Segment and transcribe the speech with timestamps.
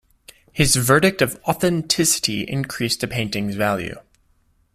[0.51, 3.97] His verdict of authenticity increased a painting's value.